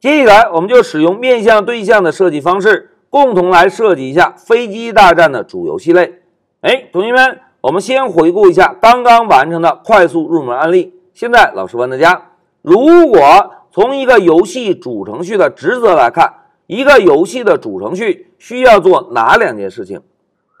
[0.00, 6.20] 接下来，我们就使用面向对象的设计方式，共同来设计一下飞机大战的主游戏类。
[6.62, 10.94] 哎，同学们，我们先回顾一下刚刚完成的快速入门案例。
[11.12, 12.30] 现在，老师问大家：
[12.62, 13.20] 如果
[13.70, 16.32] 从一个游戏主程序的职责来看，
[16.66, 20.00] 一个游戏的主程序需要做哪两件事情？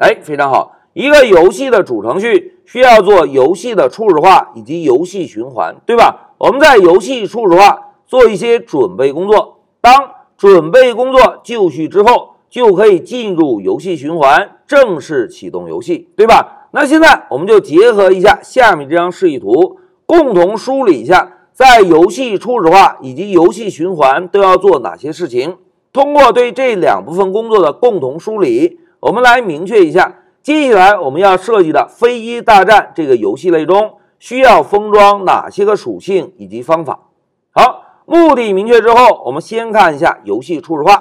[0.00, 6.34] 哎，非常好，一个游戏的主程序需要做游戏的初始化以及游戏循环，对吧？
[6.36, 7.86] 我们在游戏初始化。
[8.10, 9.94] 做一些准备工作，当
[10.36, 16.66] 准备工作就绪之后，就可以进入游戏循环，正式启动游戏，对吧？
[16.72, 25.58] 那现在我们就结合一下下面这张示意图，共同梳理一下，在游戏初始化以及游戏循环都要做哪些事情。
[25.92, 36.98] 通过对这两部分工作的共同梳理，我们来明确一下，接下来我们要设计的飞机大战这个游戏类中需要封装哪些个属性以及方法。
[37.52, 37.84] 好。
[38.10, 40.96] 目的明确之后，我们先看一下游戏初始化。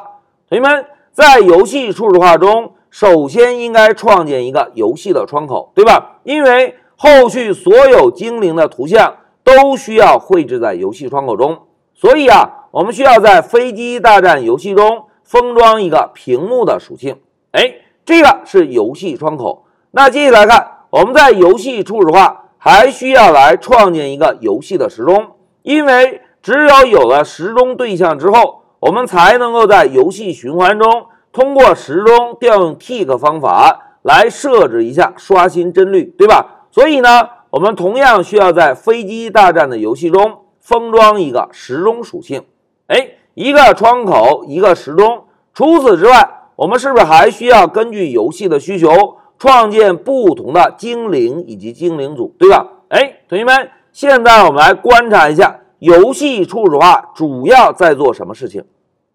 [0.48, 6.20] 同学们，在游戏初始化中，首先应该创建一个游戏的窗口，对吧？
[6.22, 11.58] 因为后续所有精灵的图像都需要绘制在游戏窗口中，
[11.96, 17.18] 所以啊，我们需要在飞机大战游戏中封装一个屏幕的属性。
[17.54, 17.74] 哎，
[18.06, 19.66] 这个是游戏窗口。
[19.90, 25.30] 那接下来看，我们在游戏初始化还需要来创建一个游戏的时钟，
[25.64, 26.22] 因为。
[26.42, 36.66] 只有有了时钟对象之后，我们才能够在游戏循环中通过时钟调用 tick 方法来设置一下刷新帧率，对吧？
[36.72, 42.44] 所以呢，我们同样需要在飞机大战的游戏中封装一个时钟属性。
[42.88, 45.26] 哎，一个窗口，一个时钟。
[45.54, 52.66] 除此之外，我们是不是还需要根据游戏的需求创建不同的精灵以及精灵组，对吧？
[52.88, 55.60] 哎，同学们，现在我们来观察一下。
[55.80, 58.66] 游戏初始化主要在做什么事情？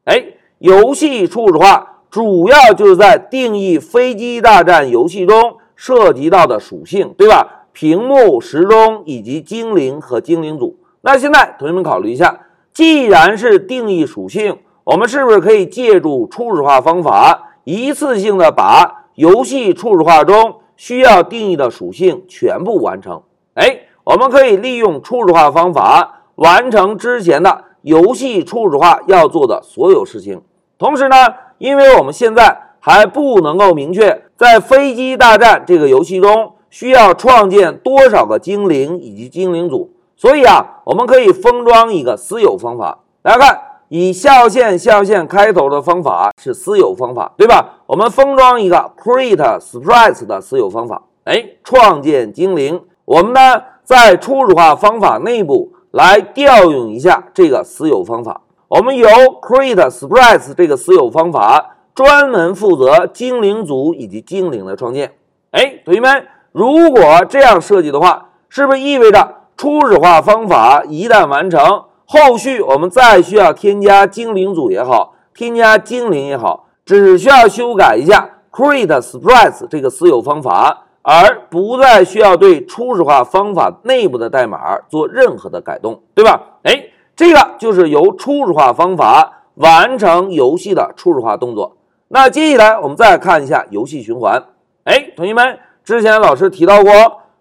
[0.04, 0.24] 哎，
[0.58, 7.66] 游戏初始化主要就是在定义飞机大战游戏中涉及到的属性，对吧？
[7.72, 10.78] 屏幕、时钟以及精灵和精灵组。
[11.02, 12.40] 那现在同学们考虑一下，
[12.72, 23.22] 既然是定义属性，我们是不是可以借助初始化方法，一次性的把游戏初始化中需要定义的属性全部完成？
[23.54, 26.22] 哎，我们可以利用初始化方法。
[26.36, 30.42] 完成之前的游戏初始化要做的所有事情。
[30.78, 31.16] 同时呢，
[31.58, 42.98] 因为我们现在还不能够明确在飞机大战这个游戏中需要创建多少个精灵以及精灵组，所以啊，我们可以封装一个私有方法。
[43.22, 47.78] 大家看，以下划线下划线开头的方法是私有方法，对吧？
[47.86, 51.02] 我们封装一个 create sprite 的私有方法。
[51.24, 55.70] 哎，创建精灵，我们呢在初始化方法内部。
[55.94, 59.08] 来调用一下这个私有方法，我们由
[59.40, 65.12] create sprites 这个私有方法专门负责精灵组以及精灵的创建。
[65.52, 80.83] 哎，同学们，如果这样设计的话，是不是意味着初始化方法一旦完成，后续我们再需要添加精灵组也好，添加精灵也好，只需要修改一下 create sprites 这个私有方法。
[81.06, 86.40] 而不再需要对初始化方法内部的代码做任何的改动，对吧？
[86.62, 91.76] 哎，这个就是由初始化方法完成游戏的初始化动作。
[92.08, 94.42] 那接下来我们再看一下游戏循环。
[94.84, 96.92] 哎，同学们，之前老师提到过，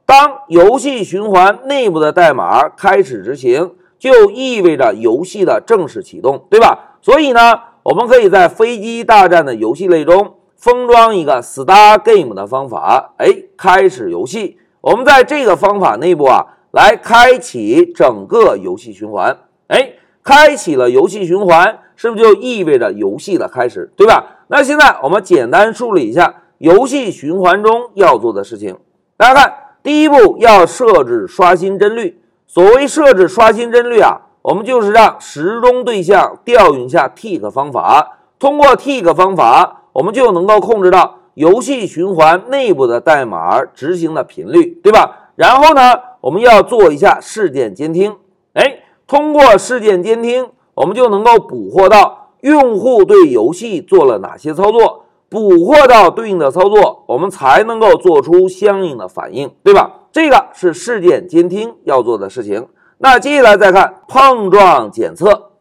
[0.06, 6.98] 当游戏循环内部的代码开始执行，就意味着游戏的正式启动，对吧？
[7.02, 10.34] 所以呢，我们可以在飞机大战的游戏类中。
[10.64, 14.58] 封装一个 Start Game 的方法，哎，开始游戏。
[14.80, 19.38] 我们在这个方法内部啊，来开启整个游戏循环。
[19.68, 24.24] 哎，开启了游戏循环，是不是就意味着游戏的开始，对吧？
[24.48, 28.78] 那现在我们简单梳理一下游戏循环中要做的事情。
[29.18, 29.54] 大家看，
[29.84, 32.22] 第一步要设置刷新帧率。
[32.48, 39.82] 所谓设置刷新帧率啊，我们就是让时钟对象调用一下 Tick 方法，通过 Tick 方法。
[39.94, 45.30] 我们就能够控制到游戏循环内部的代码执行的频率，对吧？
[45.36, 45.82] 然后呢，
[46.22, 48.16] 我们要做一下事件监听。
[48.54, 60.02] 哎，通过事件监听，我们就能够捕获到用户对游戏做了哪些操作，捕获到对应的操作，我们才能够做出相应的反应，对吧？
[60.12, 62.68] 这个是事件监听要做的事情。
[63.00, 65.53] 那接下来再看碰撞检测。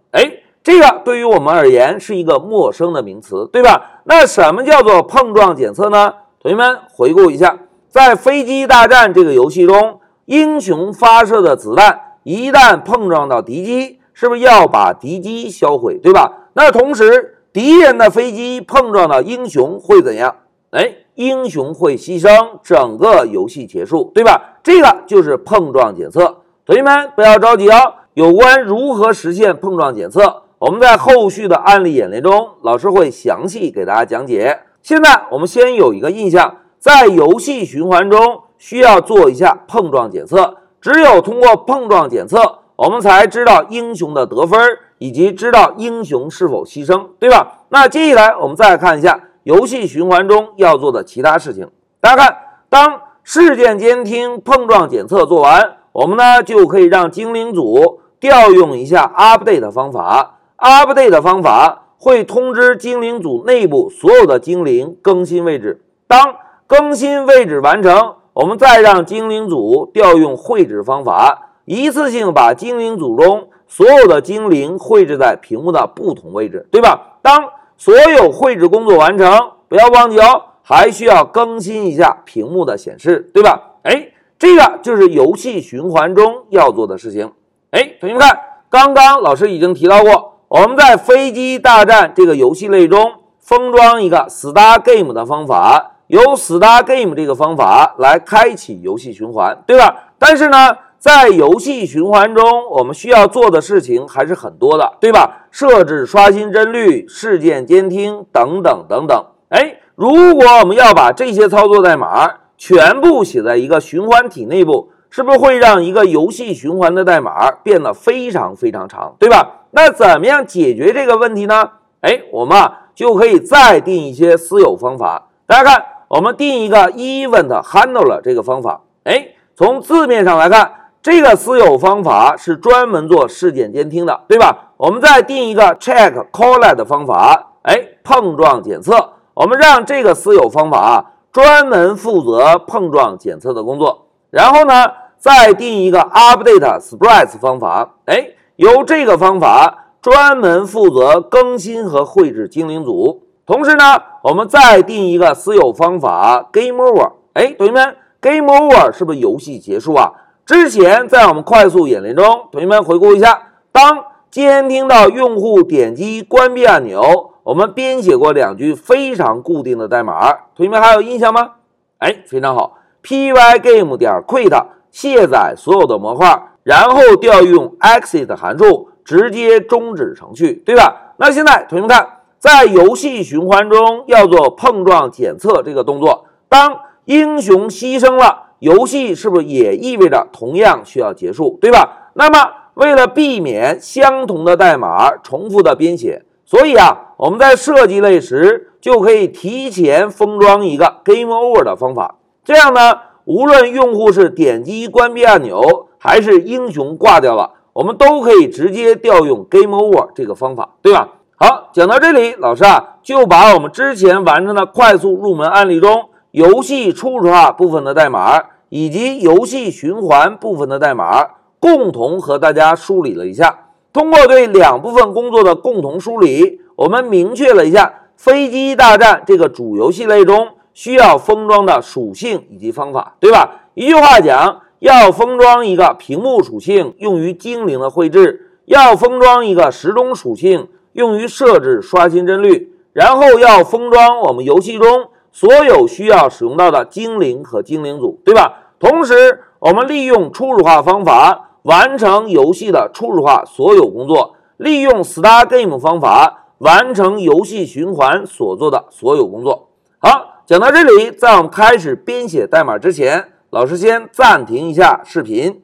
[0.62, 4.00] 这个对于我们而言是一个陌生的名词，对吧？
[4.05, 6.14] 那什么叫做碰撞检测呢？
[6.41, 16.49] 同学们回顾一下，在飞机大战这个游戏中，英雄发射的子弹一旦碰撞到敌机，是不是要把敌机销毁，对吧？
[16.55, 20.37] 那同时，敌人的飞机碰撞到英雄会怎样？
[20.70, 24.59] 哎，英雄会牺牲，整个游戏结束，对吧？
[24.62, 26.38] 这个就是碰撞检测。
[26.64, 34.61] 同学们不要着急哦，有关如何实现碰撞检测，我们在后续的案例演练中，老师会详细给大家讲解。
[34.81, 42.61] 现在我们先有一个印象，在游戏循环中需要做一下碰撞检测，只有通过碰撞检测。
[42.76, 47.64] 我们才知道英雄的得分，以及知道英雄是否牺牲，对吧？
[47.70, 51.69] 那接下来我们再看一下游戏循环中要做的其他事情。
[52.00, 52.37] 大家看，
[52.69, 60.38] 当事件监听碰撞检测做完，我们呢就可以让精灵组调用一下 update 方法。
[60.62, 65.82] Update 的方法会通知精灵组内部所有的精灵更新位置。
[66.06, 66.37] 当
[66.67, 71.50] 更新位置完成，我们再让精灵组调用绘制方法。
[71.64, 77.19] 一次性把精灵组中所有的精灵绘制在屏幕的不同位置，对吧？
[77.23, 77.44] 当
[77.76, 83.75] 所有绘制工作完成，不要忘记哦，还需要更新一下屏幕的显示，对吧？
[83.82, 87.32] 哎，这个就是游戏循环中要做的事情。
[87.70, 88.38] 哎，同学们看，
[88.69, 100.12] 刚刚老师已经提到过，我们在飞机大战这个游戏类中封装一个 Star Game 的方法，由 Star Game 这个方法来开启游戏循环，对吧？
[100.19, 100.76] 但是呢？
[100.99, 105.46] 在游戏循环中，我们需要做的事情还是很多的，对吧？
[105.50, 109.25] 设置刷新帧率、事件监听等等等等。
[109.49, 119.67] 哎，如果我们要把这些操作代码全部写在一个循环体内部，是不是会让一个游戏循环的代码变得非常非常长，对吧？
[119.73, 121.69] 那怎么样解决这个问题呢？
[122.00, 125.29] 哎，我们啊就可以再定一些私有方法。
[125.47, 128.81] 大家看，我们定一个 event handler 这个方法。
[129.05, 130.73] 哎，从字面上来看。
[131.03, 134.70] 这个私有方法是专门做事件监听的，对吧？
[134.76, 139.14] 我们再定一个 check collide 方法，哎，碰撞检测。
[139.35, 144.06] 我们让这个私有方法啊专门负责碰撞检测的工作。
[144.31, 153.22] 然后呢，再定一个 update sprites 方法，哎，由这个方法专门负责更新和绘制精灵组。
[153.46, 153.84] 同时呢，
[154.24, 160.10] 我们再定一个私有方法 game over，哎，同学们，game over 是不是游戏结束啊？
[160.44, 171.52] 之前在我们快速演练中，同学们回顾一下，当监听到用户点击关闭按钮，我们编写过两句非常固定的代码，同学们还有印象吗？
[171.98, 181.14] 哎，非常好，pygame 点 quit 卸载所有的模块，然后调用 exit 函数直接终止程序，对吧？
[181.16, 182.06] 那现在同学们看，
[182.38, 188.50] 在游戏循环中要做碰撞检测这个动作，当英雄牺牲了。
[188.60, 192.10] 游戏是不是也意味着同样需要结束，对吧？
[192.14, 202.14] 那么为了避免相同的代码重复的编写，所以啊，我们在设计类时就可以提前封装一个 Game Over 的方法。
[202.44, 202.92] 这样呢，
[203.24, 211.08] 无论用户是点击关闭按钮，还是英雄挂掉了，我们都可以直接调用 Game Over 这个方法，对吧？
[211.36, 218.42] 好，讲到这里，老师啊就把我们之前完成的快速入门案例中游戏初始化部分的代码。
[218.74, 221.26] 以及游戏循环部分的代码
[221.60, 223.66] 共同和大家梳理了一下。
[223.92, 233.62] 通过对两部分工作的共同梳理，我们明确了一下飞机大战这个主游戏类中需要封装的属性以及方法，对吧？
[233.75, 248.59] 一句话讲，要封装一个屏幕属性用于精灵的绘制，要封装一个时钟属性用于设置刷新帧率，然后要封装我们游戏中所有需要使用到的精灵和精灵组，对吧？
[248.79, 259.69] 同时，我们利用初始化方法完成游戏的初始化所有工作，利用 Star Game 方法完成游戏循环所做的所有工作。
[259.99, 265.59] 好，讲到这里，在我们开始编写代码之前，老师先暂停一下视频。